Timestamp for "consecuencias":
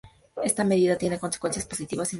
1.19-1.63